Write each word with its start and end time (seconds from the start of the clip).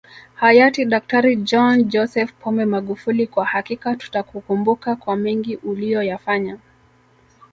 Hayati 0.41 0.85
DkJohn 0.91 1.83
Joseph 1.91 2.33
Pombe 2.33 2.65
Magufuli 2.65 3.27
kwa 3.27 3.45
hakika 3.45 3.95
tutakukumbuka 3.95 4.95
kwa 4.95 5.15
mengi 5.15 5.55
uliyoyafanya 5.55 6.57